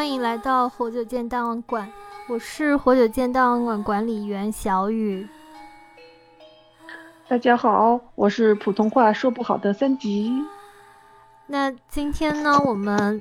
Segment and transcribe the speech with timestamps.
[0.00, 1.86] 欢迎来到活久见档案馆，
[2.26, 5.28] 我是活久见档案馆管理员小雨。
[7.28, 10.32] 大家好，我是普通话说不好的三吉。
[11.48, 13.20] 那今天呢，我们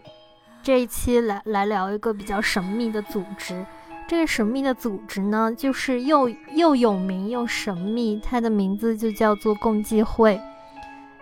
[0.64, 3.66] 这一期来来聊一个比较神秘的组织。
[4.08, 10.40] 这个神秘的组织呢，就是又又有名又神秘，它的名字就叫做共济会。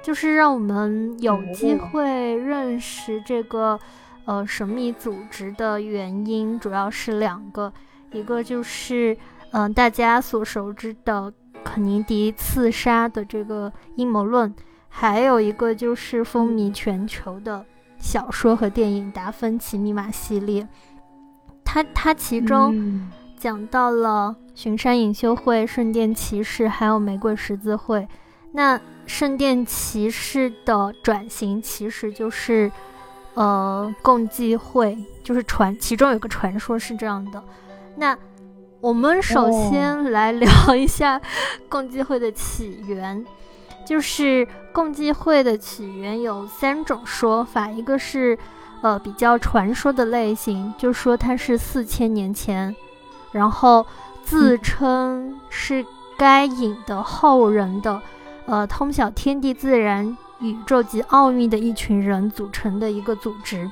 [0.04, 3.80] 就是让我们有机会认识这个
[4.28, 7.74] 呃神秘组织的原因，主要是两个，
[8.12, 9.18] 一个就是
[9.52, 14.54] 嗯大家所熟知的肯尼迪刺杀的这个阴谋论，
[14.90, 17.66] 还有一个就是风靡全球的
[17.98, 20.68] 小说和电影《达芬奇密码》系列。
[21.64, 28.08] 它它其中讲到了巡山隐修会、圣殿骑士，还有玫瑰十字会。
[28.52, 32.72] 那圣殿骑士的转型其实就是，
[33.38, 37.44] 呃，共济会，就是传，其中有个传说是这样的。
[37.98, 38.18] 那
[38.82, 41.22] 我们首先来聊一下
[41.70, 43.24] 共济会的起源，
[43.86, 48.36] 就是共济会的起源有三种说法，一个是
[48.82, 52.76] 呃比较传说的类型，就说它是四千年前，
[53.32, 53.86] 然后
[54.24, 55.86] 自称是
[56.18, 58.02] 该隐的后人的。
[58.48, 63.70] 呃，通晓天地自然、宇宙及奥秘的一群人组成的一个组织。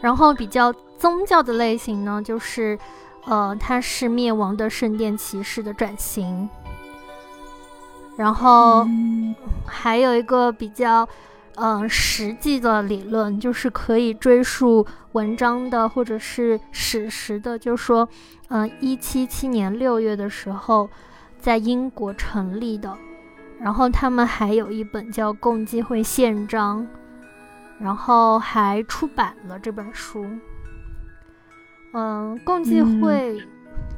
[0.00, 2.78] 然后比较宗教的类型呢，就是，
[3.24, 6.48] 呃，它是灭亡的圣殿骑士的转型。
[8.16, 8.86] 然后
[9.66, 11.08] 还有一个比较，
[11.54, 18.08] 呃，实际的理论，就是可以追溯文章的或者是史实的，就说，
[18.48, 20.88] 嗯，一七七年六月的时候，
[21.40, 22.96] 在英国成立的。
[23.60, 26.82] 然后他们还有一本叫《共济会宪章》，
[27.78, 30.26] 然后还出版了这本书。
[31.92, 33.42] 嗯，共济会，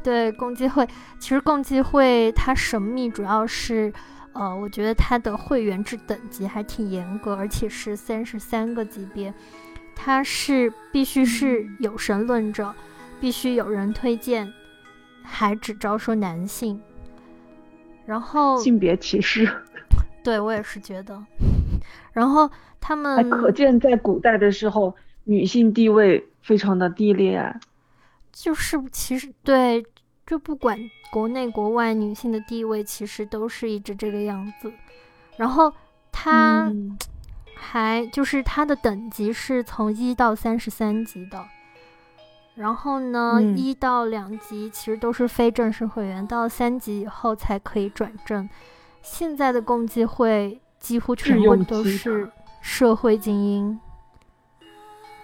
[0.03, 0.87] 对共济会，
[1.19, 3.93] 其实共济会它神秘，主要是，
[4.33, 9.35] 呃，我觉得它的会员制等级还挺严格，而且是三十三个级别，
[9.95, 12.75] 它是必须是有神论者，
[13.21, 14.51] 必须有人推荐，
[15.23, 16.81] 还只招收男性。
[18.11, 19.49] 然后性别歧视，
[20.25, 21.25] 对我也是觉得。
[22.13, 22.51] 然后
[22.81, 27.55] 他们可见在古代的时候，女性地位非常的低劣啊。
[28.33, 29.85] 就是其实对，
[30.27, 30.77] 就不管
[31.13, 34.73] 国内国外，女性的地位其实都是一直这个样子。
[35.37, 35.73] 然后
[36.11, 36.69] 他
[37.55, 41.41] 还就是他的等级是从一到三十三级的。
[42.57, 48.49] 然后呢，一到两级其实都是非正式会员，到三级以后才可以转正。
[49.01, 52.31] 现在的共济会几乎全部都是
[52.61, 53.81] 社会精英。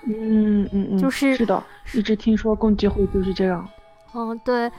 [0.04, 3.68] 嗯嗯嗯，就是是的，一直听说共济会就是这样。
[4.14, 4.70] 嗯，对。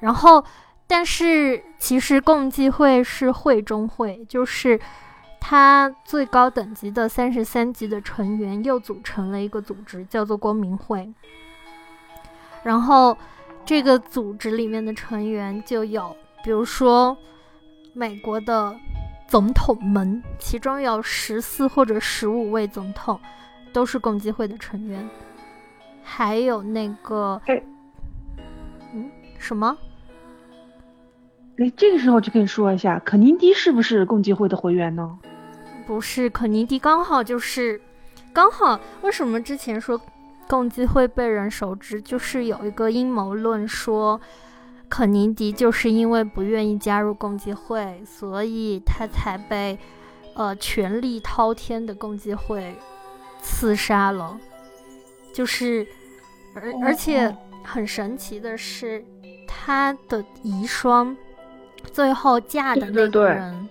[0.00, 0.42] 然后，
[0.86, 4.80] 但是其实共济会是会中会，就是
[5.40, 11.12] 它最高等级的三十三级的成员又组成了一个组织，叫做光明会。
[12.62, 13.16] 然后，
[13.64, 17.16] 这个组织里面的成员就有，比如说
[17.92, 18.74] 美国的
[19.26, 23.18] 总统们，其中有十四或者十五位总统
[23.72, 25.08] 都是共济会的成员，
[26.02, 27.40] 还有那个，
[28.92, 29.76] 嗯，什么？
[31.58, 35.18] 哎，这个时候就可以说一下，肯尼迪是不是共济会的会员呢？
[35.86, 37.80] 不是，肯尼迪刚好就是，
[38.32, 40.00] 刚好为什么之前说？
[40.48, 44.18] 共济会被人熟知，就是有一个阴谋论说，
[44.88, 49.78] 肯尼迪就是因为不愿意加入共济会，所以他才被
[50.34, 52.74] 呃权力滔天的共济会
[53.42, 54.38] 刺杀了。
[55.34, 55.86] 就是，
[56.54, 59.04] 而而且很神奇的是，
[59.46, 61.14] 他的遗孀
[61.92, 63.68] 最后嫁的那个人，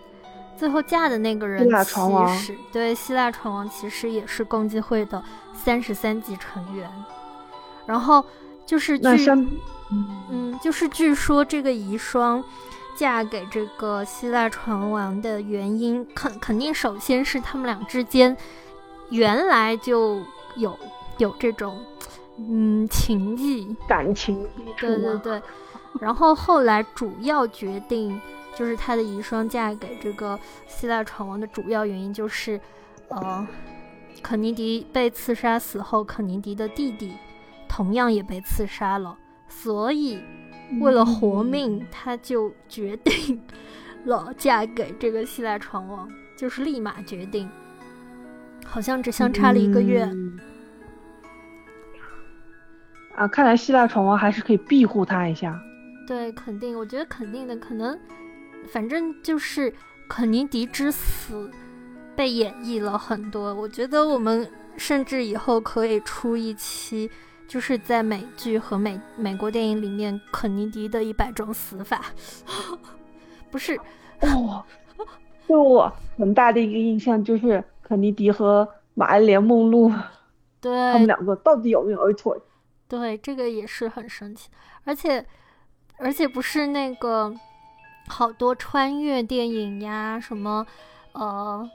[0.58, 5.24] 最后嫁的那个人其实对希腊船王其实也是共济会的。
[5.54, 6.90] 三十三级成员，
[7.86, 8.24] 然后
[8.66, 9.30] 就是据
[10.30, 12.42] 嗯，就是据说这个遗孀
[12.96, 18.38] 嫁给这个希腊船王的原因，肯肯定首先是他们俩之间
[19.10, 20.22] 原来就
[20.56, 20.78] 有
[21.18, 21.84] 有这种
[22.38, 24.48] 嗯情谊感情，
[24.80, 25.42] 对对对，
[26.00, 28.22] 然后后来主要决定
[28.58, 32.60] 就是她的遗孀嫁给这个希腊船王的主要原因就是
[33.10, 33.48] 呃。
[34.24, 37.14] 肯尼迪被刺杀死后，肯尼迪的弟弟
[37.70, 39.16] 同样也被刺杀了，
[39.48, 40.20] 所以
[40.82, 43.40] 为了活命，他就决定
[44.06, 47.48] 了嫁给这个希腊船王，就是立马决定，
[48.66, 50.10] 好像只相差了一个月。
[53.16, 55.62] 啊，看来希腊船王还是可以庇护他一下。
[56.08, 57.98] 对，肯定，我觉得肯定的，可能，
[58.68, 59.74] 反正就是
[60.08, 61.50] 肯尼迪之死
[62.16, 63.54] 被演绎了很多。
[63.54, 67.10] 我觉得我们甚至以后可以出一期，
[67.48, 72.06] 就是在美剧和美美国电影里面肯尼迪的一百种死法。
[73.50, 73.80] 不是，
[74.22, 74.64] 哦，
[75.48, 79.92] 对我很大的一个印象就是肯尼迪和玛丽莲梦露，
[80.62, 82.34] 对他们两个到底有没有一腿？
[82.88, 84.50] 对，这个也是很神奇，
[84.84, 85.26] 而且。
[86.00, 87.34] 而且不是那个
[88.08, 90.66] 好多穿越电影呀，什么
[91.12, 91.70] 呃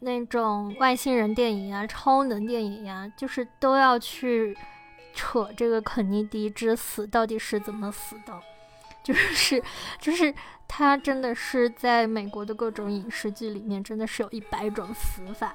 [0.00, 4.56] 那种外星人电影呀、超能电影呀，就是都要去
[5.14, 8.40] 扯这个肯尼迪之死到底是怎么死的，
[9.02, 9.62] 就是
[10.00, 10.34] 就是
[10.66, 15.54] 他真的是在美国的各种影视剧里面，真的是有一百种死法。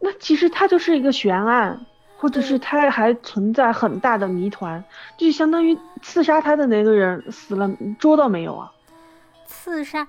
[0.00, 1.86] 那其实它就是一个悬案。
[2.24, 4.82] 或者是他还存在很大的谜团，
[5.18, 8.72] 就相当于刺杀他的那个人死了，捉到没有啊？
[9.44, 10.08] 刺杀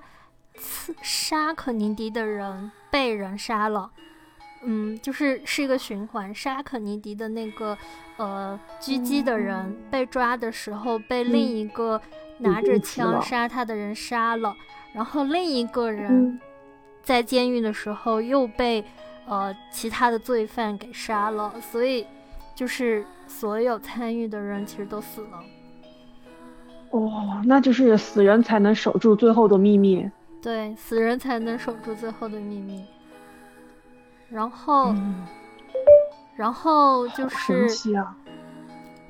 [0.56, 3.90] 刺杀肯尼迪的人被人杀了，
[4.62, 6.34] 嗯，就是是一个循环。
[6.34, 7.76] 杀肯尼迪的那个
[8.16, 12.00] 呃狙击的人被抓的时候，被另一个
[12.38, 14.56] 拿着枪杀他的人杀了，
[14.94, 16.40] 然后另一个人
[17.02, 18.82] 在监狱的时候又被。
[19.28, 22.06] 呃，其他的罪犯给杀了，所以
[22.54, 25.42] 就是所有参与的人其实都死了。
[26.90, 30.08] 哦，那就是死人才能守住最后的秘密。
[30.40, 32.84] 对，死人才能守住最后的秘密。
[34.30, 34.94] 然后，
[36.36, 37.66] 然后就是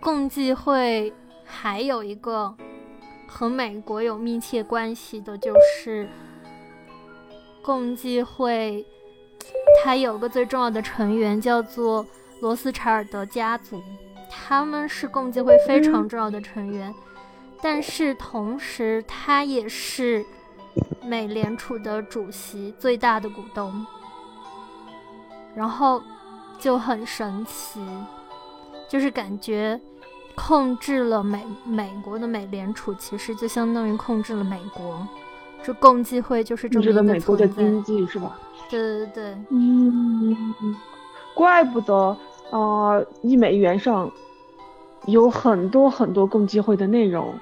[0.01, 1.13] 共济会
[1.45, 2.55] 还有一个
[3.29, 6.09] 和美国有密切关系的，就是
[7.63, 8.87] 共济会。
[9.83, 12.05] 他有个最重要的成员叫做
[12.41, 13.83] 罗斯柴尔德家族，
[14.31, 16.95] 他们是共济会非常重要的成员，
[17.63, 20.25] 但是同时他也是
[21.03, 23.87] 美联储的主席，最大的股东。
[25.55, 26.03] 然后
[26.59, 27.81] 就很神奇，
[28.91, 29.81] 就是感觉
[30.35, 35.07] 控制了美美国的美联储，其实就相当于控制了美国。
[35.67, 38.39] 这共济会就是这么一个美国的经济是吧？
[38.71, 40.37] 对对对，嗯，
[41.35, 42.17] 怪不得
[42.53, 44.09] 啊，一美元上
[45.07, 47.35] 有很多很多共济会的内容。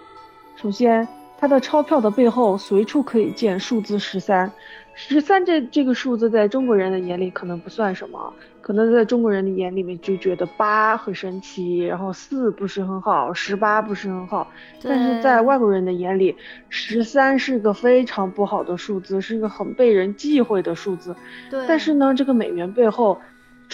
[0.56, 1.06] 首先，
[1.38, 4.50] 它的钞票的背后随处可以见数字十三。
[4.96, 14.48] 十三这这个数字在中国人的眼里可能不算什么，可能在中国人的眼里面就觉得八很神奇，然后四不是很好，十八不是很好，
[14.84, 16.36] 但是在外国人的眼里，
[16.69, 21.16] 十三是个非常不好的数字，是一个很被人忌讳的数字。
[21.50, 23.20] 对，但是呢，这个美元背后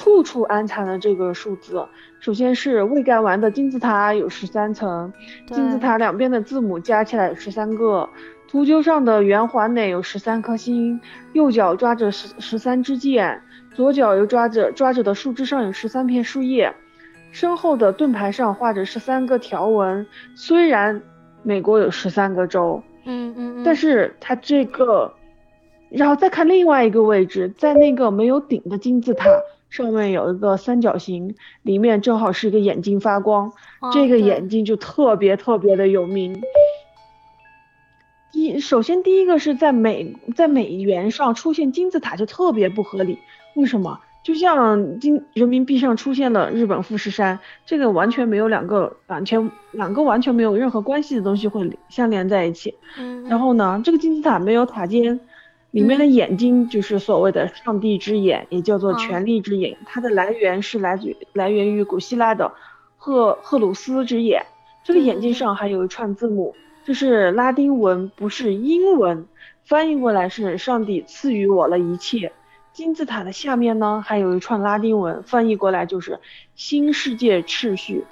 [0.00, 1.86] 处处安藏了这个数字。
[2.20, 5.12] 首先是未盖完的金字塔有十三层，
[5.48, 8.08] 金字塔两边的字母加起来有十三个。
[8.48, 10.98] 图鸠上的圆环内有十三颗星，
[11.34, 13.42] 右脚抓着十十三支箭，
[13.74, 16.74] 左脚又抓着抓着的树枝上有十三片树叶，
[17.30, 20.06] 身后的盾牌上画着十三个条纹。
[20.34, 21.02] 虽然
[21.42, 25.12] 美国有十三个州，嗯嗯，但是它这个，
[25.90, 29.28] 然后再看另外一个位置，在那个没有顶的金字塔
[29.70, 33.52] 上面有一个三角形，里面正好是一个眼睛发光，
[33.92, 36.42] 这个眼睛就特别特别的有名。
[38.32, 43.18] 一首先，第一个是在美在美元上出现金字塔就特别不合理，
[43.54, 44.00] 为什么？
[44.22, 52.74] 就像金人民币上出现了日本富士山，这个完全没有两个完全两个完全没有任何关系的东西会相连在一起。
[52.98, 53.24] 嗯。
[53.24, 55.18] 然后呢，这个金字塔没有塔尖，
[55.70, 62.52] 里面的眼睛就是所谓的上帝之眼，也叫做权力之眼，它的来源是来自于来源于古希腊的
[62.96, 64.44] 赫赫鲁斯之眼，
[64.82, 66.54] 这个眼睛上还有一串字母。
[66.82, 69.26] 这是拉丁文，不是英文，
[69.64, 72.32] 翻译过来是“上帝赐予我了一切”。
[72.72, 76.18] 金字塔的下面呢，还有一串拉丁文，翻译过来就是
[76.56, 78.04] “新世界秩序”。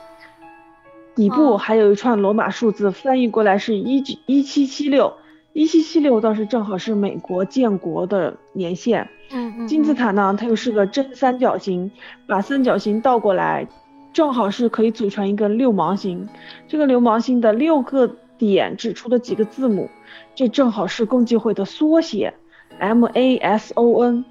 [1.17, 5.15] 底部还有一串罗马数字，翻译过来是一一七七六。
[5.59, 9.09] 一七七六倒是正好是美国建国的年限。
[9.33, 9.67] 嗯嗯。
[9.67, 11.91] 金字塔呢，它又是个正三角形，
[12.29, 13.67] 把三角形倒过来，
[14.13, 16.29] 正好是可以组成一个六芒星。
[16.69, 18.17] 这个六芒星的六个。
[18.39, 19.91] 点指出的几个字母，
[20.37, 22.33] 这正好是共济会的缩写
[22.79, 24.25] ，M A S O N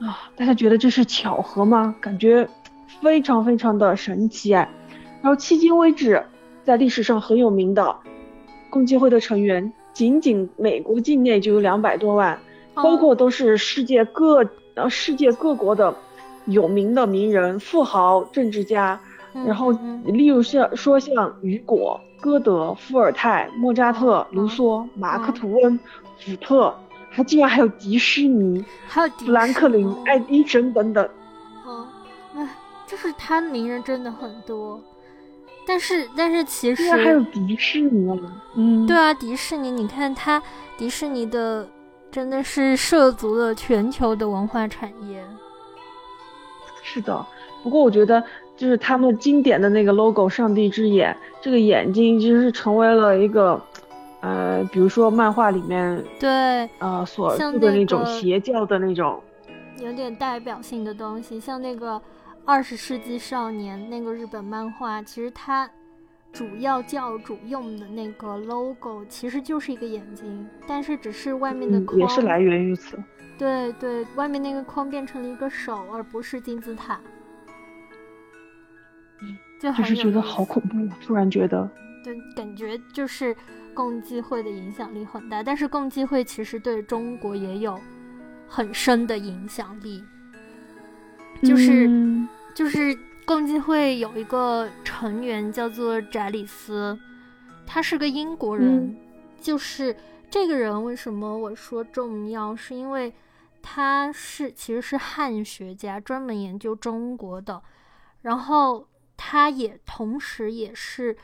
[0.00, 1.94] 啊，大家觉得这是巧合吗？
[2.00, 2.48] 感觉
[3.02, 4.66] 非常非常的神奇哎。
[5.20, 6.24] 然后迄今为止，
[6.62, 7.94] 在历史上很有名的
[8.70, 12.38] 共济会的成员，仅仅美国境内就有两百多万，
[12.74, 15.94] 包括都是世界各呃世界各国的
[16.46, 19.00] 有名的名人、富豪、政治家，
[19.32, 19.70] 然后
[20.04, 25.78] 例如像说像雨果、歌德、伏尔泰、莫扎特、卢梭、马克吐温、
[26.18, 26.74] 福特，
[27.08, 31.08] 还竟然还有迪士尼，还有富兰克林、爱迪生等等。
[31.66, 31.86] 嗯，
[32.34, 32.48] 哎，
[32.86, 34.80] 就是他名人真的很多。
[35.66, 38.18] 但是，但是其实还有迪士尼啊，
[38.54, 40.42] 嗯，对啊，迪士尼，你看它，
[40.76, 41.66] 迪士尼的
[42.10, 45.24] 真的是涉足了全球的文化产业。
[46.82, 47.26] 是的，
[47.62, 48.22] 不过我觉得
[48.56, 53.58] 就是他们经典的那个 logo“ 上帝之眼”，这个眼睛其实是成为了一个，
[54.20, 59.18] 呃，比如说漫画里面对呃所做的那种邪教的那种，
[59.78, 62.00] 有点代表性的东西，像那个。
[62.46, 65.68] 二十世纪少年那个日本漫画，其实它
[66.30, 73.02] 主要教主用的那个 logo 其实就是一个眼睛，但是只是外面的框也是来源于此。
[73.38, 77.00] 对对，外面那个框变成了一个手，而不是金字塔。
[79.60, 81.68] 就就是觉得好恐怖，突然觉得。
[82.04, 83.34] 对，感觉就是
[83.72, 87.80] 共济会的影响力很大，但是共济会其实对中国也有
[88.46, 90.04] 很深的影响力。
[91.42, 91.90] 就是
[92.54, 96.98] 就是共济会有一个成员叫做翟里斯，
[97.66, 98.96] 他是个英国人。
[99.40, 99.94] 就是
[100.30, 103.12] 这个人为什么我说重要，是因为
[103.60, 107.62] 他是其实是汉学家，专门研究中国的。
[108.22, 108.88] 然后
[109.18, 111.14] 他也同时也是，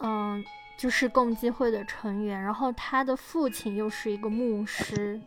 [0.00, 0.44] 嗯，
[0.78, 2.42] 就是共济会的成员。
[2.42, 5.18] 然后他的父亲又是一个牧师。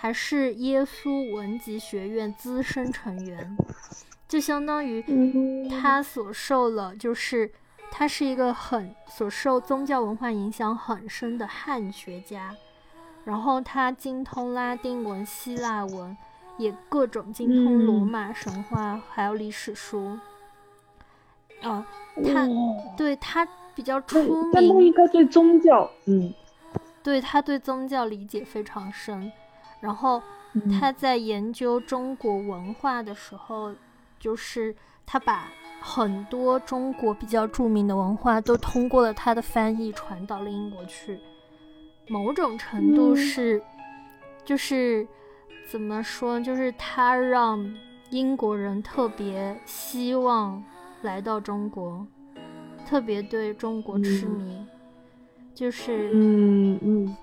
[0.00, 3.54] 还是耶稣文集学院资深成员，
[4.26, 5.04] 就相当于
[5.68, 7.52] 他所受了，就是
[7.90, 12.56] 他是一个很所受宗教文化影响很深的汉学家，
[13.26, 16.16] 然后他精通拉丁文、希腊文，
[16.56, 20.18] 也各种精通罗马神话还有历史书。
[21.60, 21.86] 啊，
[22.24, 22.48] 他
[22.96, 26.32] 对他比较出名，但他应该对宗教，嗯，
[27.02, 29.30] 对他对宗教理解非常深。
[29.80, 30.22] 然后
[30.78, 33.74] 他在研究中国文化的时候，
[34.18, 34.74] 就是
[35.06, 35.48] 他把
[35.80, 41.18] 很多中国比较著名的文化都通过了他的翻译传到了英国去。
[42.08, 43.62] 某种程度是，
[44.44, 45.06] 就是
[45.66, 47.74] 怎么说，就是他让
[48.10, 50.62] 英国人特别希望
[51.02, 52.06] 来到中国，
[52.84, 54.66] 特别对中国痴迷，
[55.54, 57.16] 就是嗯嗯。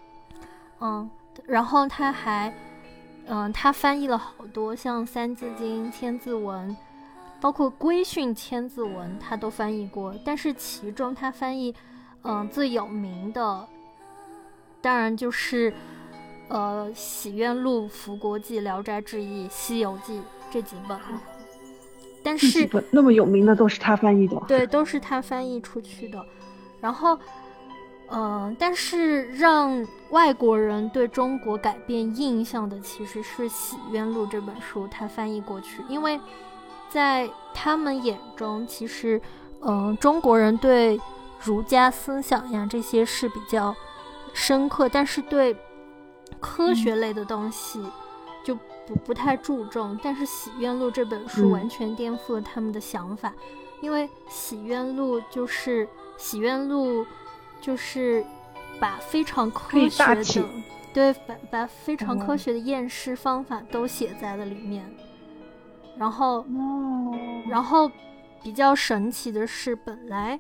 [0.80, 1.10] 嗯。
[1.46, 2.54] 然后他还，
[3.28, 6.70] 嗯，他翻译了好多像《三字经》《千字文》，
[7.40, 10.16] 包括《规训》《千字文》，他都翻译过。
[10.26, 11.74] 但是其中他翻译，
[12.24, 13.68] 嗯，最有名的，
[14.82, 15.74] 当然就是，
[16.48, 20.20] 呃，《洗冤录》《福国记》《聊斋志异》《西游记》
[20.52, 21.00] 这几本。
[22.24, 24.38] 但是那么有名的都是他翻译的。
[24.48, 26.26] 对，都是他翻译出去的。
[26.82, 27.18] 然后。
[28.10, 36.18] 嗯，但是让外国人对中国改变印象的其实是《洗冤录》这本书，他翻译过去，因为
[36.90, 39.22] 在他们眼中，其实，
[39.60, 40.98] 嗯，中国人对
[41.44, 43.76] 儒家思想呀这些是比较
[44.34, 45.54] 深刻，但是对
[46.40, 47.86] 科学类的东西
[48.42, 50.00] 就不不太注重。
[50.02, 53.34] 但是《洗冤录》这本书完全颠覆了他们的想法，
[53.82, 55.86] 因为《洗冤录》就是
[56.16, 57.04] 《洗冤录》。
[57.62, 58.24] 就是
[58.80, 60.46] 把非常科学的，
[60.94, 64.90] 对，把把非常科学的验尸方法都写在了里面。
[65.98, 66.46] 然后，
[67.50, 67.92] 然后
[68.44, 70.40] 比较神奇的是，本来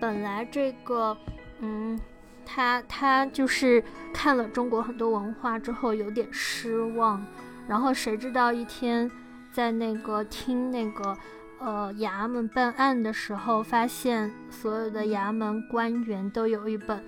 [0.00, 1.16] 本来这个，
[1.60, 1.98] 嗯，
[2.44, 3.82] 他他就是
[4.12, 7.24] 看了中国很多文化之后有点失望。
[7.66, 9.10] 然后谁知道一天
[9.52, 11.16] 在那个听那个。
[11.60, 17.02] 呃，衙门办案的时候，发现所有的衙门官员都有一本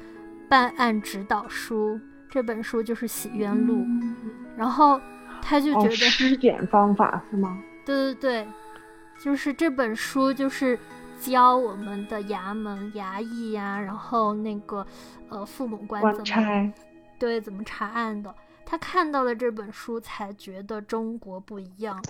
[0.49, 3.77] 办案指导书，这本书就是《洗冤录》，
[4.57, 5.01] 然后
[5.41, 7.63] 他就觉得尸检方法是吗？
[7.87, 8.49] 对对对，
[9.21, 10.79] 就是这本书就是
[11.21, 14.85] 教我们的衙门衙役呀，然后那个
[15.29, 16.73] 呃父母官怎么
[17.19, 18.35] 对怎么查案的。
[18.67, 22.01] 他看到了这本书，才觉得中国不一样。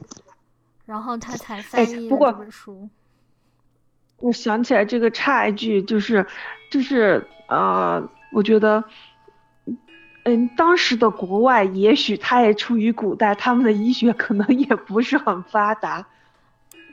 [0.90, 2.88] 然后他才翻译这本书。
[4.16, 6.26] 我想起来这个插一句，就是，
[6.68, 8.82] 就是呃，我觉得，
[10.24, 16.04] 嗯，当时的国外也许他也处于古代，他们的医学可能也不是很发达。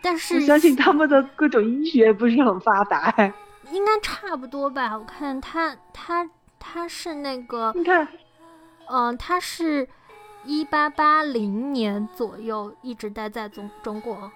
[0.03, 3.11] 但是我相信他们的各种医学不是很发达。
[3.71, 4.95] 应该差不多吧？
[4.95, 8.07] 我看他他他是那个，你看，
[8.91, 9.89] 嗯，他是。
[10.45, 14.31] 一八八零年左右，一直待在中中国。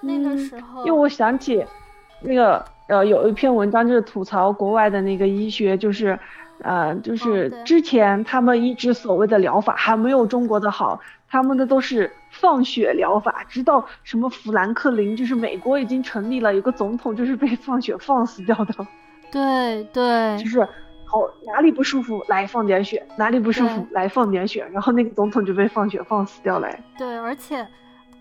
[0.00, 1.64] 那个时候，因为我想起
[2.20, 6.18] 那个呃，有一篇文章就是吐槽国外的那个医学，就是。
[6.60, 18.86] 呃，就是之前他们一直所谓的疗法还没有中国的好，他们的都是放血疗法，直到什么富兰克林，就是美国已经成立了，有个总统就是被放血放死掉的。
[19.30, 20.66] 对对，就是
[21.20, 26.68] 好哪里不舒服来放点血，哪里不舒服来放点血，然后那个总统就被放血放死掉了。
[26.98, 27.66] 对，而且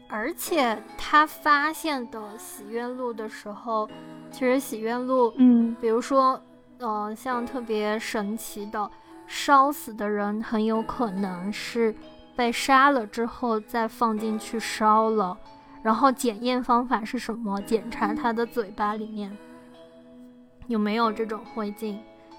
[0.07, 3.89] 而且他发现的洗冤录的时候，
[4.31, 6.41] 其实洗冤录，嗯，比如说。
[6.77, 8.91] 呃，像特别神奇的
[9.25, 11.95] 烧死的人，很有可能是
[12.35, 15.37] 被杀了之后再放进去烧了。
[15.81, 17.61] 然后检验方法是什么？
[17.61, 19.31] 检查他的嘴巴里面
[20.67, 21.95] 有没有这种灰烬。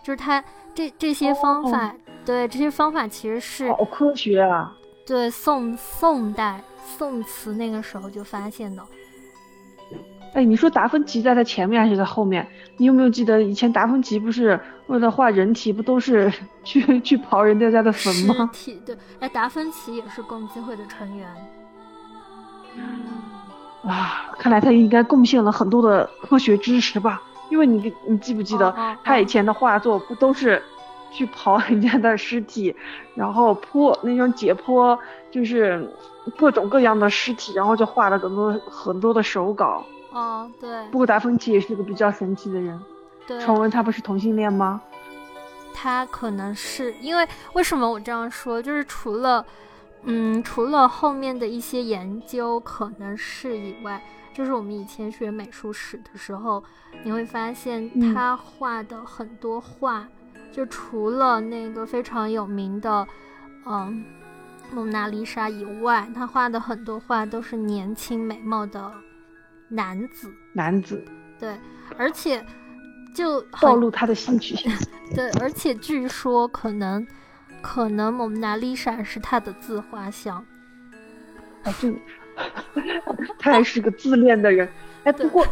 [0.07, 0.41] 就是他
[0.73, 1.93] 这这些方法，
[2.25, 4.73] 对这些方法其实是好科学啊。
[5.05, 6.63] 对，宋宋代
[6.97, 8.81] 宋词那个时候就发现的。
[10.33, 12.47] 哎，你说达芬奇在他前面还是在后面？
[12.77, 16.33] 你有没有记得以前达芬奇不是为了画人体，不都是
[16.63, 18.49] 去去刨人家家的坟吗？
[18.53, 21.29] 尸体对，哎，达芬奇也是共济会的成员。
[23.83, 27.21] 啊，看来他应该贡献了很多的科学知识吧？
[27.49, 28.75] 因为你你记不记得
[29.05, 30.63] 他以前的画作不都是
[31.11, 32.75] 去刨人家的尸体，
[33.15, 34.99] 然后剖那种解剖，
[35.31, 35.89] 就是
[36.37, 39.85] 各种各样的尸体，然后就画了很多很多的手稿。
[40.11, 40.85] 哦，对。
[40.91, 42.81] 不过达芬奇也是个比较神奇的人。
[43.27, 43.41] 对。
[43.41, 44.81] 传闻他不是同性恋吗？
[45.73, 48.63] 他可能是因为为什么我这样说？
[48.63, 49.45] 就是除了，
[50.05, 54.03] 嗯，除了后面的一些研究可能是以外，
[54.37, 56.63] 就是我们以前学美术史的时候，
[57.03, 60.07] 你会发现他画的很多画，
[60.53, 63.09] 就除了那个非常有名的，
[63.65, 64.05] 嗯，
[64.71, 68.93] 蒙娜丽莎以外，他画的很多画都是年轻美貌的。
[69.71, 71.03] 男子，男子，
[71.41, 71.59] 对，
[71.97, 72.45] 而且
[73.15, 74.71] 就暴露他的性取向。
[75.15, 77.07] 对，而且据说可能，
[77.63, 80.45] 可能蒙娜丽莎是他的自画像。
[81.63, 81.89] 哎，这，
[83.39, 84.69] 他还是个自恋的人。
[85.05, 85.47] 哎，不过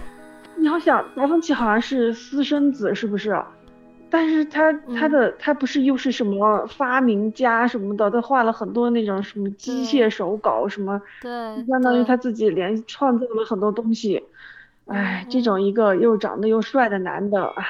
[0.57, 3.37] 你要想，达芬奇好像是私生子，是不是？
[4.11, 11.31] 但是他他的他不是又是什么发明家什么的，他画了很多那种什么机械手稿什么，对，
[11.67, 14.23] 相当于他自己连创造了很多东西。
[14.87, 17.65] 哎，这种一个又长得又帅的男的，啊，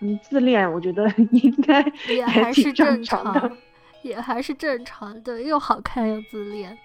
[0.00, 3.50] 能自恋，我觉得 应该也还是正常的，
[4.02, 6.78] 也还是正常的，又好看又自恋。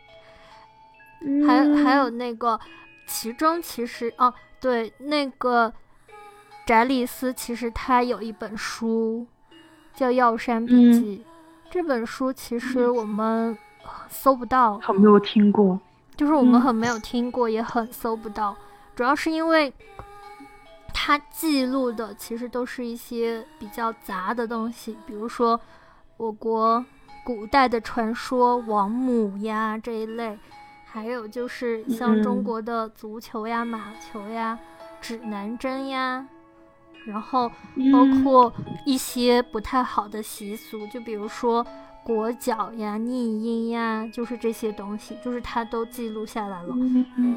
[1.46, 2.60] 还还有那个，
[3.08, 5.74] 其中其实哦，对那个。
[6.66, 9.28] 翟里斯其实他有一本书，
[9.94, 11.26] 叫《药山笔记》。
[11.70, 13.58] 这本书其实我们
[14.08, 15.78] 搜不到，很没有听过。
[16.16, 18.56] 就是我们很没有听过，也很搜不到。
[18.96, 19.74] 主要是因为
[20.94, 25.60] 它记录的其实都是一些比较杂的东西，比如说
[26.16, 26.86] 我国
[27.26, 30.40] 古代的传说、王母呀这一类，
[30.94, 34.60] 还有就是像中国的足球呀、马球呀、
[35.02, 36.24] 指南针呀。
[37.08, 37.50] 然后
[37.92, 38.54] 包括
[38.86, 41.66] 一些不太好的习俗，就比如说
[42.04, 46.76] 裹脚呀、逆音呀，就是这些东西，就是它都记录下来了。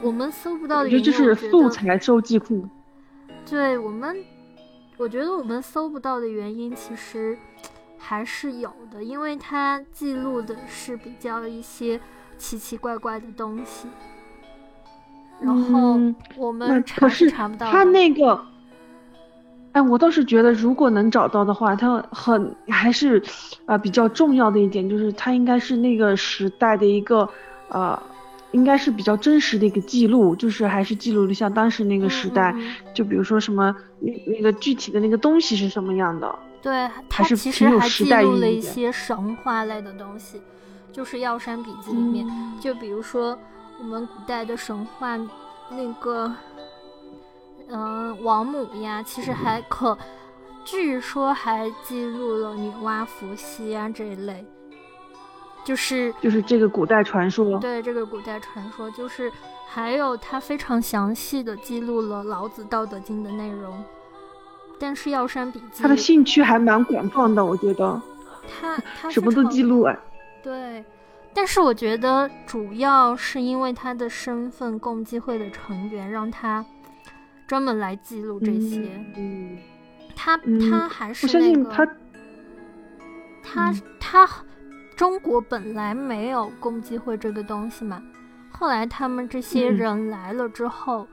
[0.03, 2.69] 我们搜不到的原因，这是素材收集库。
[3.49, 4.23] 对我们，
[4.99, 7.37] 我觉得我们搜不到的原因其实
[7.97, 11.99] 还是有的，因为它记录的是比较一些
[12.39, 13.89] 奇奇怪怪的东西。
[15.41, 15.99] 然后
[16.37, 17.71] 我们查是查不到。
[17.71, 18.41] 他那个。
[19.73, 23.23] 哎，我倒是觉得，如果能找到的话，它很还是，
[23.67, 27.29] 啊，比较重要的一点就是，它应该是那个时代的一个，
[27.69, 28.03] 呃，
[28.53, 32.57] 应该是比较真实的一个记录，就是还是记录了像当时那个时代，
[32.95, 36.39] 就比如说什么那那个具体的那个东西是什么样的。
[36.63, 40.41] 对，它其实还记录了一些神话类的东西，
[40.97, 42.27] 就是《药山笔记》里面，
[42.59, 43.39] 就比如说
[43.79, 45.15] 我们古代的神话
[45.69, 46.33] 那个。
[47.69, 49.99] 嗯，王母呀，其实还可，
[50.65, 54.47] 据说还记录了女娲伏羲啊这一类，
[55.65, 57.59] 就是就是这个古代传说。
[57.59, 59.33] 对，这个古代传说就是
[59.67, 63.85] 还有它非常详细的记录了老子《道德经》的内容。
[64.79, 68.01] 但是《药山笔记》他的兴趣还蛮广泛的，我觉得。
[68.49, 69.99] 他他什么都记录哎。
[70.47, 70.85] 对，
[71.35, 76.65] 但是我觉得主要是因为他的身份，共济会的成员让他。
[77.49, 79.57] 专门来记录这些，嗯，
[80.17, 80.37] 他
[80.69, 81.87] 他还是那个，他
[83.41, 84.29] 他他，
[84.97, 88.03] 中国本来没有共济会这个东西嘛，
[88.51, 91.07] 后来他们这些人来了之后，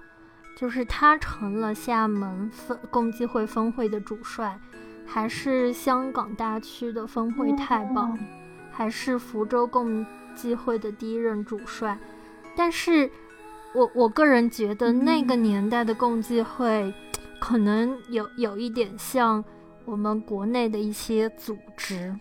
[0.58, 4.60] 就是他成了厦门分共济会分会的主帅，
[5.06, 8.12] 还是香港大区的分会太保，
[8.74, 10.06] 还是福州共
[10.36, 11.98] 济会的第一任主帅。
[12.56, 13.10] 但是，
[13.74, 16.94] 我我个人觉得那个年代的共济会，
[17.40, 19.42] 可能有有一点像
[19.86, 22.14] 我们国内的一些组织，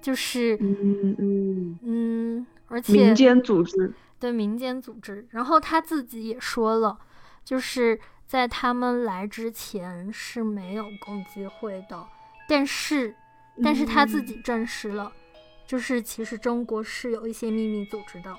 [0.00, 5.26] 就是嗯嗯嗯，而且民间组织，对民间组织。
[5.30, 6.98] 然后他自己也说了。
[7.42, 12.06] 就是在他们来之前是没有共济会的，
[12.46, 13.12] 但是，
[13.64, 15.10] 但是他自己证实了，
[15.70, 18.36] 就是其实中国是有一些秘密组织的。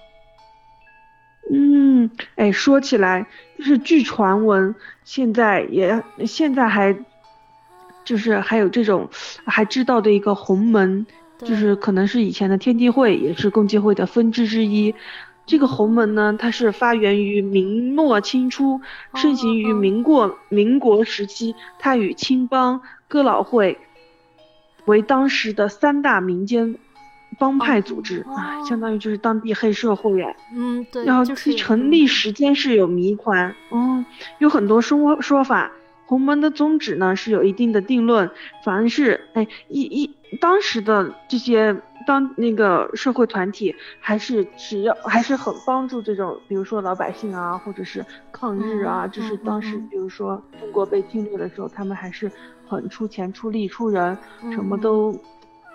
[1.49, 3.25] 嗯，哎，说起来，
[3.57, 6.93] 就是据传闻，现在也现在还，
[8.03, 9.07] 就是还有这种
[9.45, 11.07] 还知道的一个洪门，
[11.39, 14.93] 就是可能是以前的天地会，也是共济会的分支之一。
[15.45, 18.81] 这个洪门呢，它是发源于明末清初，
[19.15, 21.55] 盛行于民国民国时期。
[21.79, 23.79] 它与青帮、哥老会
[24.83, 26.75] 为当时的三大民间
[27.41, 30.31] 帮派组织啊，相当于就是当地黑社会呀。
[30.53, 31.03] 嗯，对。
[31.05, 34.05] 然后其成立时间是有谜团，嗯，
[34.37, 35.71] 有很多说说法。
[36.05, 38.29] 洪门的宗旨呢是有一定的定论，
[38.63, 41.75] 凡是哎一一当时的这些
[42.05, 52.29] 当那个社会团体还是只要还是很帮助这种，比如说老百姓啊，或者是抗日啊，就是当时比如说中国被侵略的时候，他们还是
[52.67, 54.17] 很出钱出力出人，
[54.51, 55.17] 什么都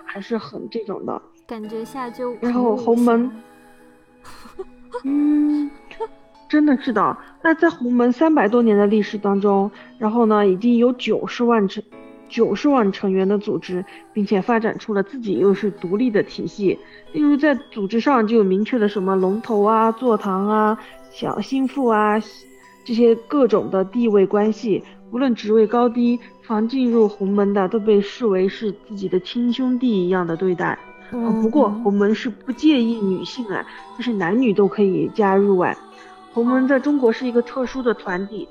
[0.04, 3.30] 还是很这种的感觉下就然后鸿门，
[5.04, 5.70] 嗯。
[6.48, 11.82] 真的是的，那在鸿门三百多年的历史当中，然后呢，已经有九十万成
[12.28, 16.78] 九十万成员的组织，并且发展出了自己又是独立的体系。
[17.12, 20.78] 例如在组织上就有明确的什么龙头啊、坐堂啊、
[21.10, 22.16] 小心腹啊
[22.84, 30.78] 这些各种的地位关系，无论职位高低，凡进入鸿门的都被视为是自己的亲兄弟一样的对待。
[31.12, 33.64] 嗯，不过洪门是不介意女性啊，
[33.96, 35.74] 就是男女都可以加入啊。
[36.32, 38.48] 洪门在中国是一个特殊的团体，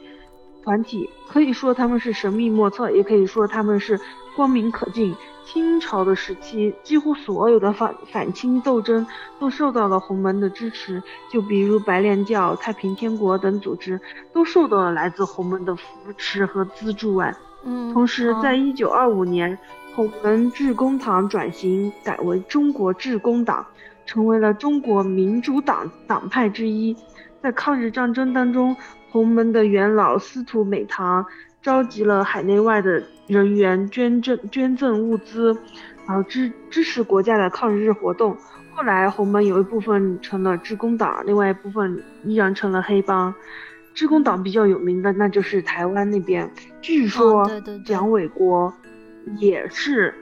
[0.63, 3.99] 团体可以说他们是神秘莫测，也可以说他们是
[4.35, 5.15] 光明可敬。
[5.45, 9.05] 清朝的时期，几乎所有的反反清斗争
[9.39, 14.01] 都受到了洪门的支持，就比如白莲教、太平天国等组织
[14.33, 15.83] 都受到了来自洪门的扶
[16.17, 17.31] 持和资助啊。
[17.63, 19.55] 嗯，同时，在一九二五年，
[19.95, 23.65] 洪门致公堂转型改为中国致公党，
[24.05, 26.93] 成为了中国民主党党派之一。
[27.41, 28.75] 在抗日战争当中，
[29.09, 31.25] 洪门的元老司徒美堂
[31.61, 35.57] 召集了海内外的人员捐赠捐赠物资，
[36.05, 38.35] 然后支支持国家的抗日活动。
[38.73, 43.33] 后来洪门有一部分成了致公党，另外一部分依然成了黑帮。
[43.93, 47.49] 致公党比较有名的那就是台湾那边，据说
[47.85, 48.73] 蒋纬国
[49.37, 50.13] 也是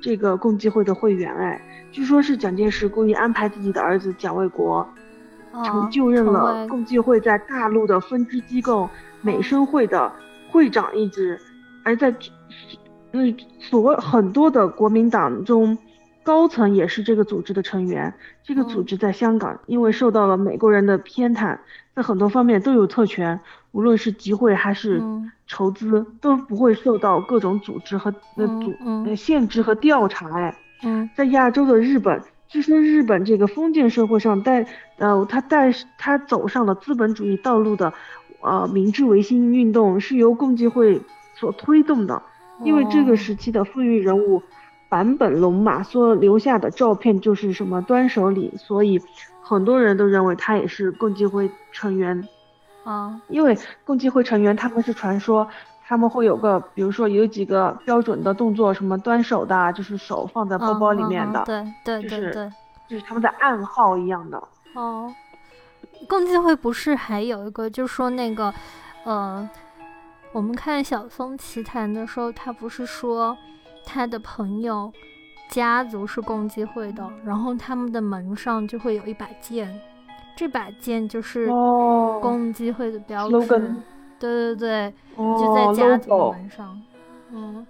[0.00, 1.34] 这个共济会的会员。
[1.34, 1.60] 哎，
[1.90, 4.86] 据说是蒋介石故意安排自己的儿子蒋卫国。
[5.66, 8.88] 曾就任了共济会在大陆的分支机构
[9.20, 10.10] 美生会的
[10.50, 11.38] 会长一职，
[11.84, 12.14] 而在
[13.12, 15.76] 嗯所很多的国民党中，
[16.24, 18.14] 高层也是这个组织的成员。
[18.42, 21.58] 这个组织在香港，因为受到了美国人的偏袒，
[21.94, 23.40] 在很多方面都有特权，
[23.72, 25.02] 无论是集会还是
[25.46, 30.40] 筹资，都不会受到各种组织和呃组限制和调查。
[30.80, 32.22] 哎，在亚洲的日本。
[32.48, 34.66] 据说日本这个封建社会上带，
[34.98, 37.94] 呃，他带他走上了资本主义道路的，
[38.42, 41.00] 呃，明治维新运动是由共济会
[41.34, 42.22] 所推动的。
[42.62, 44.42] 因为这个时期的富裕人物
[44.92, 49.00] 坂本龙马所留下的照片就是什么端手礼，所以
[49.40, 52.28] 很多人都认为他也是共济会成员。
[52.84, 55.48] 啊，因为共济会成员他们是传说。
[55.84, 62.52] 他们会有个，比如说有几个标准的动作，什么端手的，就是手放在包包里面的，对对对对，
[62.88, 64.42] 就是他们的暗号一样的。
[64.74, 65.12] 哦，
[66.08, 68.54] 共济会不是还有一个，就是说那个，
[69.04, 69.46] 呃，
[70.32, 73.36] 我们看小松奇谈的时候，他不是说
[73.84, 74.92] 他的朋友
[75.48, 79.80] 家族是共济会的，然后他们的门上就会有一把剑，
[80.36, 81.48] 这把剑就是
[82.20, 83.46] 共济会的标志。
[84.18, 86.80] 对对对，就在家族门上，
[87.32, 87.66] 嗯，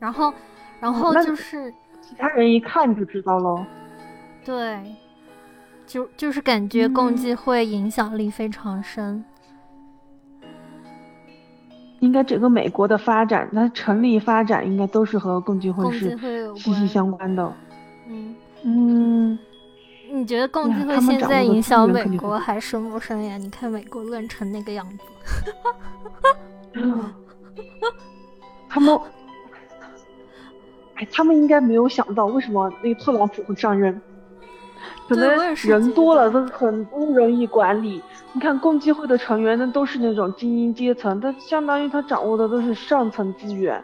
[0.00, 0.34] 然后，
[0.80, 3.64] 然后就是其他人一看就知道喽。
[4.44, 4.96] 对，
[5.86, 9.24] 就就是感觉共济会影响力非常深。
[12.00, 16.18] 应该整个美国的发展，它成立发展应该都是和共济会是
[16.56, 17.52] 息息相关的。
[18.08, 19.38] 嗯嗯，
[20.10, 23.36] 你觉得共济会现在影响美国还深不深呀？
[23.36, 25.04] 你看美国乱成那个样子。
[28.68, 29.00] 他们，
[30.94, 34.00] 哎，他们应该没有想到为什么那个特朗普会上任。
[35.08, 38.02] 可能人多了都很不容易管理。
[38.32, 43.82] 你看共济会的成员那，都是那种精英阶层，他相当于他掌握的都是上层资源。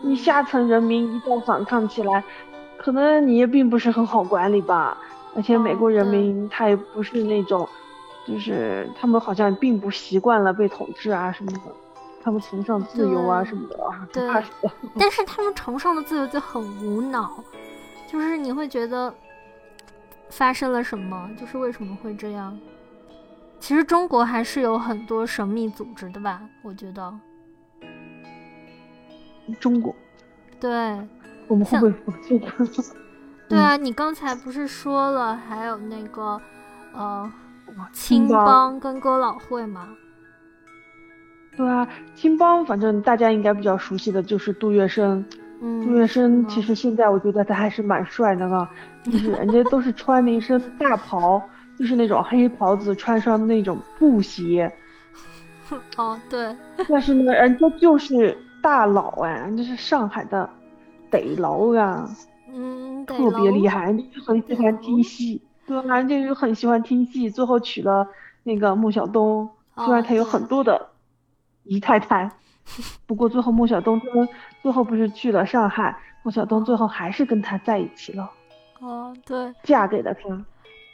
[0.00, 2.22] 你下层人民一旦反抗起来，
[2.76, 4.96] 可能你也并不是很好管理吧。
[5.34, 7.68] 而且美国人民他也不是那种，
[8.26, 11.60] 就是他们好像并不习惯了被统治啊什么的，
[12.22, 14.22] 他们崇尚自由啊什么的啊，对。
[14.98, 17.42] 但是他们崇尚的自由就很无脑，
[18.06, 19.12] 就是你会觉得。
[20.30, 21.30] 发生了什么？
[21.38, 22.58] 就是为什么会这样？
[23.60, 26.40] 其实中国还是有很多神秘组织的吧？
[26.62, 27.12] 我觉得。
[29.58, 29.94] 中国。
[30.60, 30.70] 对。
[31.48, 32.40] 我们会不会？
[33.48, 36.38] 对啊，你刚才不是说了还有那个
[36.92, 37.32] 呃
[37.92, 39.88] 青帮跟哥老会吗？
[41.56, 45.24] 对啊，青帮反正大家应该比较熟悉的就是杜月笙。
[45.60, 48.68] 杜月笙其实现在我觉得他还是蛮帅的呢，
[49.04, 51.42] 就是人家都是穿的一身大袍，
[51.78, 54.72] 就是那种黑袍子，穿上那种布鞋。
[55.96, 56.56] 哦，对。
[56.88, 60.48] 但是呢，人家就是大佬哎，人家是上海的
[61.10, 62.08] 逮佬啊，
[62.54, 65.96] 嗯，特别厉害，人家很喜欢听戏，对吧？
[65.96, 68.06] 人家就很喜欢听戏，最后娶了
[68.44, 70.88] 那个穆晓东，虽然他有很多的
[71.64, 72.30] 姨太太。
[73.06, 74.10] 不过最后莫小东最
[74.62, 78.30] 最后不是去了上海，莫小东最后还是跟他在一起了。
[78.80, 80.44] 哦，对，嫁给了他。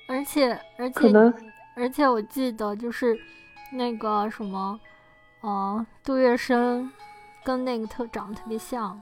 [0.08, 1.32] 而且而且可能，
[1.74, 3.18] 而且我记得就是
[3.72, 4.78] 那个什么，
[5.40, 6.88] 呃，杜月笙
[7.42, 9.00] 跟那个特长得特别像，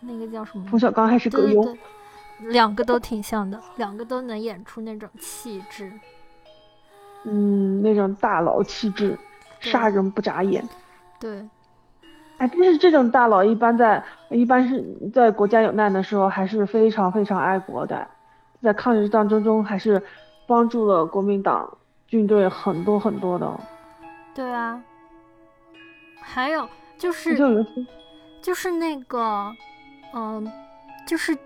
[0.00, 0.66] 那个叫什么？
[0.70, 1.76] 冯小刚还是葛优？
[2.40, 5.90] 两个都挺像的，两个都能演出那种气质。
[7.24, 9.18] 嗯，那种大佬气质。
[9.70, 10.64] 杀人不眨眼，
[11.18, 11.46] 对，
[12.38, 18.06] 哎，但是这种大佬一般在一般是在国家有难的时候还是非常非常爱国的，
[18.62, 20.02] 在抗日战争中还是
[20.46, 21.76] 帮助了国民党
[22.06, 23.60] 军队很多很多的。
[24.34, 24.80] 对啊，
[26.20, 27.36] 还有就是
[28.42, 29.52] 就是那个，
[30.14, 30.46] 嗯，
[31.06, 31.36] 就是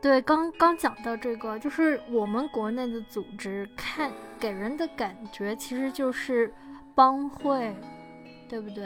[0.00, 6.52] 对刚刚讲到这个，就是我们国内的组织看给人的感觉其实就是。
[7.00, 7.74] 帮会，
[8.46, 8.84] 对不对？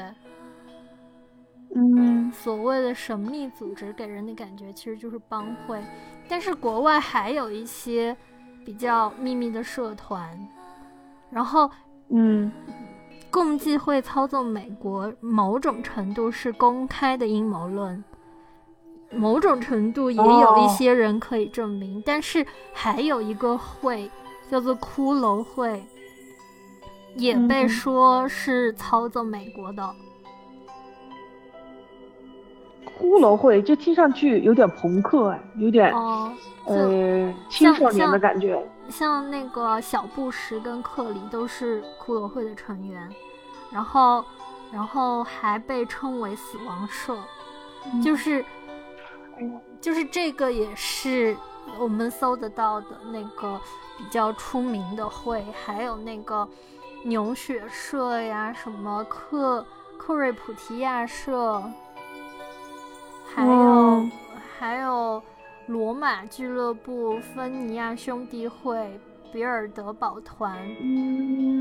[1.75, 5.83] 嗯，所谓的神秘组织给人的感觉其实就是帮会，
[6.29, 8.17] 但是国外还有一些
[8.65, 10.39] 比较秘密的社团，
[11.29, 11.69] 然后，
[12.11, 12.53] 嗯，
[13.33, 18.05] 共济会操纵美国，某种程度是公开的阴谋论，
[19.11, 24.09] 某种程度也有一些人可以证明，但是还有一个会
[24.49, 25.85] 叫做骷髅会。
[27.17, 29.95] 也被说是操纵美国的。
[32.99, 36.33] 骷髅会，这听上去有点朋克哎，有点哦
[36.67, 38.61] 呃青少年的感觉。
[38.89, 43.09] 像那个小布什跟克里都是骷髅会的成员，
[43.71, 44.25] 然后
[44.71, 47.17] 然后还被称为死亡社，
[48.03, 48.45] 就是
[49.81, 51.37] 就是这个也是
[51.81, 53.61] 我们搜得到的那个
[53.99, 56.49] 比较出名的会，还有那个。
[57.05, 59.65] 牛血社呀，什么克
[59.99, 61.63] 克瑞普提亚社，
[63.27, 64.09] 还有
[64.59, 65.23] 还有
[65.67, 68.99] 罗马俱乐部、芬尼亚兄弟会、
[69.31, 70.59] 比尔德堡团、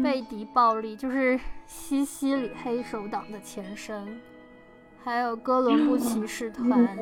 [0.02, 4.22] 贝迪暴力，就是西西里黑手党的前身，
[5.04, 6.98] 还有哥伦布骑士团，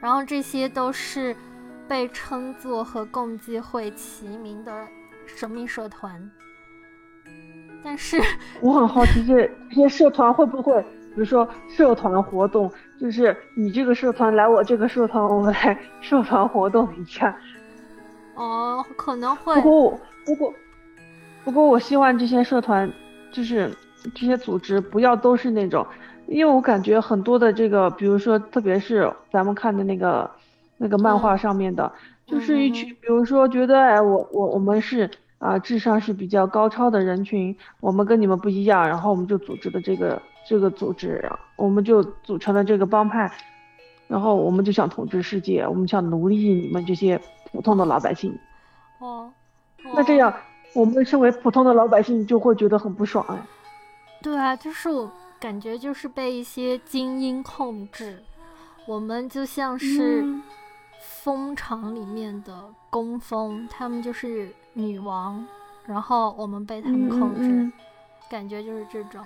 [0.00, 1.36] 然后这些都是
[1.88, 4.86] 被称作和共济会齐名的
[5.26, 6.30] 神秘社团。
[7.84, 8.20] 但是
[8.60, 17.36] 我很好奇，这这些社团会不会，比如说社团活动，就是你这个社团来我这个社团，我们来 社团活动一下。
[18.34, 19.54] 哦，可能会。
[19.56, 20.54] 不过，不过，
[21.44, 22.90] 不过，我希望这些社团，
[23.32, 23.70] 就是
[24.14, 25.84] 这些组织，不要都是那种，
[26.26, 30.30] 因为我感觉很多的这个，比如说，特别是咱们看的那个
[30.78, 31.92] 那个漫画上面的，
[32.26, 35.10] 就是一群，比如说觉得，哎，我我我们是。
[35.42, 41.20] 啊，智商是比较高超的人群，我们跟你们不一样，然后我们就组织的这个这个组织，
[41.56, 43.28] 我们就组成了这个帮派，
[44.06, 48.38] 然后我们就想统治世界，我们想奴役你们这些普通的老百姓。
[49.00, 49.32] 哦，
[49.96, 50.32] 那这样
[50.74, 53.36] 我们身为普通的老百姓就会觉得很不爽哎。
[54.22, 58.22] 对啊，就是我感觉就是被一些精英控制，
[58.86, 60.24] 我们就像是
[61.22, 62.52] 蜂场里面的
[62.90, 65.46] 工蜂，他们就是女王，
[65.86, 67.70] 然后我们被他们控制，
[68.28, 69.24] 感觉就是这种。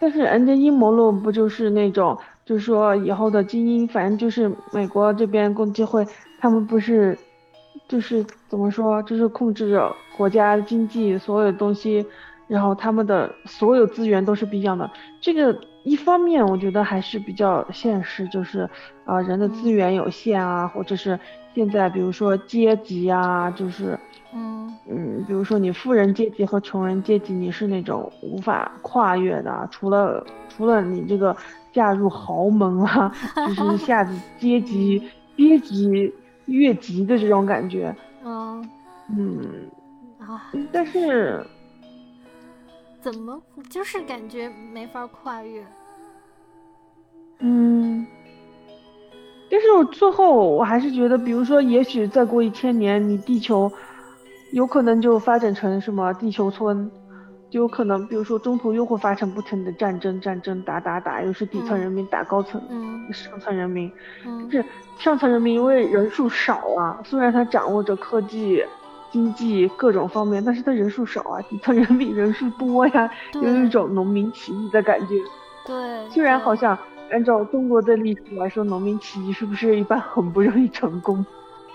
[0.00, 6.04] 但是人家阴谋论不就是那种，就是说以后的精英，反正就是美国这边共济会，
[6.40, 7.16] 他们不是，
[7.86, 12.04] 就是怎么说，就是控制着国家经济所有东西，
[12.48, 14.90] 然后他们的所有资源都是不一样的。
[15.20, 15.56] 这个
[15.86, 18.68] 一方面我觉得还是比较现实，就是
[19.04, 21.18] 啊人的资源有限啊，或者是
[21.54, 23.98] 现在比如说阶级啊，就是。
[24.34, 31.34] 嗯嗯，比如说你富人阶级和穷人阶级，你是那种无法跨越的，除了除了你这个
[31.72, 33.10] 嫁入豪门啊，
[33.46, 35.02] 就是一下子 阶级
[35.36, 36.12] 阶级
[36.46, 37.94] 越级的这种感觉。
[38.24, 38.68] 嗯
[39.16, 39.40] 嗯
[40.18, 41.42] 啊，但是
[43.00, 45.64] 怎么就是感觉没法跨越？
[47.38, 48.06] 嗯，
[49.50, 53.70] 但是我最后我还是觉得，比如说，也许再过一千年，你地球。
[54.52, 56.88] 有可能就发展成什么地球村，
[57.50, 63.92] 就有可能，比如说中途又会发生不停的战争，战争打打打，又是底层人民打高层，嗯，上层人民，
[64.48, 64.64] 就是
[64.98, 68.64] 上层人民因为人数少啊，虽然他掌握着科技、
[69.16, 75.14] 经济各种方面，但是他人数少啊，底层人比人数多呀，有一种农民起义的感觉。
[75.64, 76.76] 对，虽然好像
[77.10, 81.24] 按照中国的历史来说，农民起义是不是一般很不容易成功？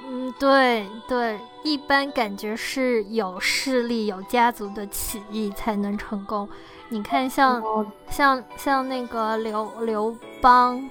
[0.08, 6.48] 嗯，对对，一般感觉是有势力、有家族的起义才能成功。
[6.90, 7.64] 你看，像
[8.08, 10.88] 像像那个刘刘邦，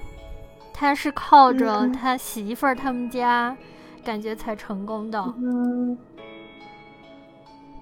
[0.73, 3.55] 他是靠着他媳妇儿他们家，
[4.03, 5.23] 感觉才成功的。
[5.37, 5.95] 嗯，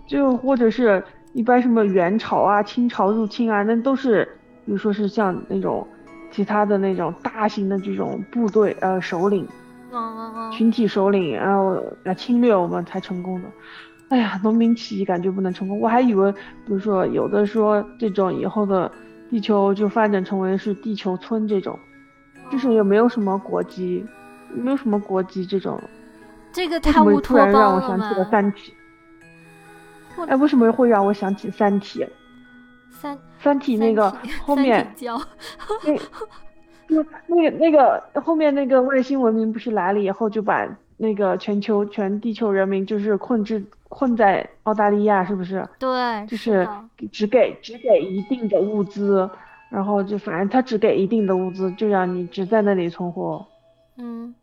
[0.09, 1.01] 就或者是
[1.33, 4.27] 一般什么元朝啊、清朝入侵啊，那都是，
[4.65, 5.87] 比如说是像那种
[6.31, 9.47] 其他的那种大型的这种部队呃首领。
[10.51, 13.47] 群体首领，然后来侵略我们才成功的。
[14.09, 15.79] 哎呀，农民起义感觉不能成功。
[15.79, 18.91] 我还以为，比如说有的说这种以后的
[19.29, 21.77] 地球就发展成为是地球村这种，
[22.51, 24.05] 就是也没有什么国籍，
[24.53, 25.79] 没有什么国籍这种。
[26.51, 28.73] 这个太乌托邦了想起了三体。
[30.27, 32.05] 哎，为什么会让我想起三体？
[32.91, 34.09] 三三体那个
[34.43, 34.93] 后面。
[36.91, 45.67] 那那个那个后面那个外星文明不是来了以后就把那个全球全地球人民就是困制困在澳大利亚是不是？
[45.77, 46.67] 对，就是
[47.11, 49.29] 只给只给一定的物资，
[49.69, 53.45] 然后就反正他只给一定的物资，就让你只在那里存活。
[53.97, 54.33] 嗯，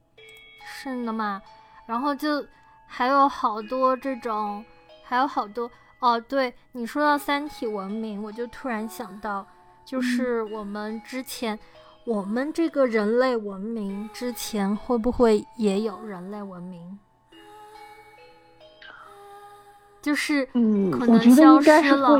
[0.65, 1.43] 是的嘛。
[1.85, 2.45] 然后就
[2.87, 4.65] 还有好多这种，
[5.07, 6.21] 还有好多哦。
[6.21, 9.47] 对你说到三体文明，我就突然想到，
[9.85, 11.59] 就是我们之前。
[12.07, 16.97] 我们这个人类文明之前会不会也有人类文明？
[20.01, 22.17] 就是嗯，可能消失了好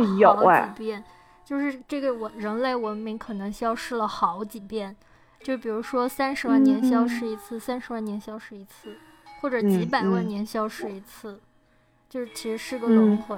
[0.67, 1.05] 几遍。
[1.45, 4.97] 就是这个文人类文明可能消失了好几遍。
[5.45, 8.99] 就比如说三十万年消失一次，三十万年消失一次，
[9.41, 11.41] 或者几百万年消失一次，
[12.17, 13.37] 就是其实是个轮回。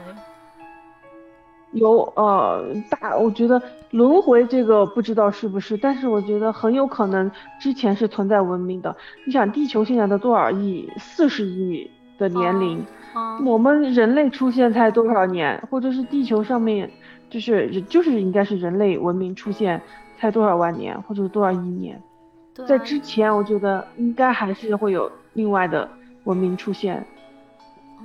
[1.73, 3.61] 有呃大，我觉得
[3.91, 7.29] 轮回这个不知道是不是，但是我觉得很有可能
[7.61, 8.95] 之前是存在文明的。
[9.27, 10.89] 你想，地球现在的多少亿？
[10.97, 12.87] 四十亿的年龄，
[13.45, 15.61] 我们人类出现才多少年？
[15.69, 16.89] 或者是地球上面
[17.29, 19.83] 就是就是应该是人类文明出现
[20.19, 22.01] 才多少万年，或者是多少亿年？
[22.69, 25.91] 在之前，我觉得应该还是会有另外的
[26.23, 27.05] 文明出现。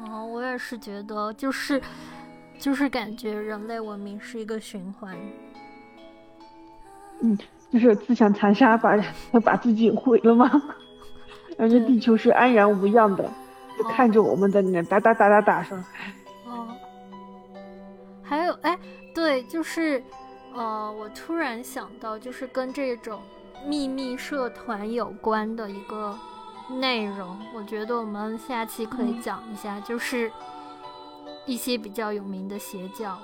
[0.08, 1.82] 哦，我也是觉得就是。
[2.60, 5.18] 就是感觉人类文明是一个循环，
[7.20, 7.38] 嗯，
[7.70, 8.96] 就是自相残杀，把
[9.44, 10.50] 把自己毁了吗？
[11.58, 13.30] 而且地球是安然无恙的，
[13.78, 15.84] 就看着我们在那打打打打打上。
[16.46, 16.70] 哦，
[18.22, 18.80] 还有哎，
[19.14, 20.02] 对，就是
[20.54, 23.20] 呃，我突然想到，就是跟这种
[23.68, 26.18] 秘密社团有关的一个
[26.80, 30.32] 内容，我觉得我们下期可以讲一下，就是。
[31.46, 33.18] 一些比较有名的邪教，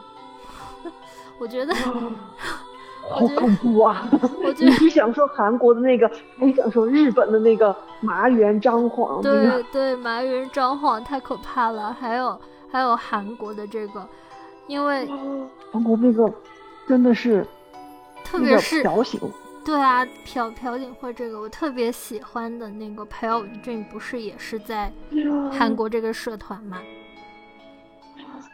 [1.40, 4.10] 我觉得好恐怖啊！
[4.44, 11.96] 我觉 得你想说韩国的那个，你想说日本的那个麻原彰晃，对对，麻原彰晃太可怕了。
[11.98, 12.38] 还有
[12.70, 14.06] 还有韩国的这个，
[14.68, 15.10] 因为
[15.72, 16.30] 韩国那个
[16.90, 17.48] 真的是，
[18.26, 19.18] 特别是朴槿，
[19.70, 24.92] 对啊，朴朴槿惠这个我特别喜欢的那个朴有俊，不是也是在
[25.52, 26.80] 韩国这个社团吗？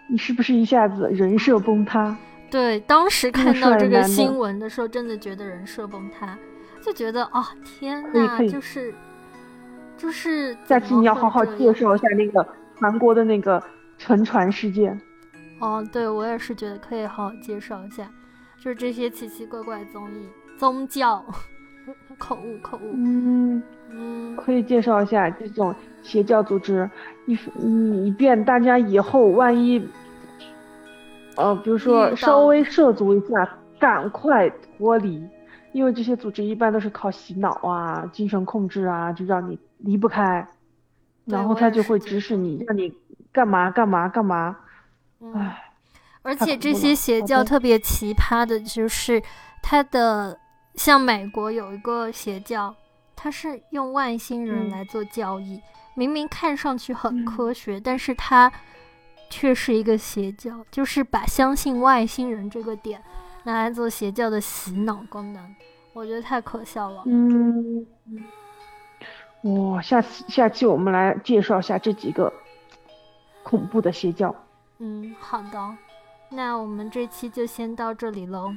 [0.10, 2.18] 你是不是一下子人设崩塌？
[2.52, 6.38] 对，当时看到这个新闻的时候，真的觉得人设崩塌，
[6.82, 8.94] 就觉得哦，天呐，就是
[9.96, 12.46] 就是下次你要好好介绍一下那个
[12.82, 13.64] 韩国的那个
[13.98, 15.00] 沉船事件。
[15.62, 18.12] 哦，对，我也是觉得可以好好介绍一下，
[18.60, 20.28] 就是这些奇奇怪怪综艺、
[20.58, 21.24] 宗教，
[22.18, 22.92] 口误口误。
[22.94, 26.90] 嗯嗯，可以介绍一下这种邪教组织，
[27.28, 27.38] 以
[28.06, 29.88] 以便大家以后万一，
[31.36, 35.26] 呃，比如说稍微涉足一下，赶快脱离，
[35.72, 40.46] 因为这些组织一般都是靠洗脑啊、精神控制啊，就让你离不开，
[41.26, 42.94] 然后他就会指使你，让你
[43.32, 44.58] 干嘛干嘛干嘛。
[45.34, 45.72] 唉，
[46.22, 49.22] 而且这些邪教特别奇葩的，就是
[49.62, 50.38] 它的，
[50.76, 52.76] 像美国有一个邪教，
[53.16, 55.62] 它是用外星人来做交易，
[55.96, 58.52] 明明看上去很科学，但是它
[59.30, 63.02] 却是一个邪教，就是把相信外星人这个点
[63.44, 65.56] 拿来做邪教的洗脑功能，
[65.94, 67.04] 我觉得太可笑了。
[67.06, 67.86] 嗯，
[69.44, 72.32] 哇，下次下期我们来介绍一下这几个
[73.44, 74.36] 恐怖的邪教。
[74.80, 75.78] 嗯，好的，
[76.30, 78.54] 那我们这期就先到这里喽。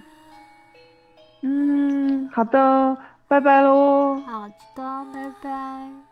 [1.42, 2.96] 嗯，好的，
[3.28, 4.20] 拜拜喽。
[4.26, 6.07] 好的，拜拜。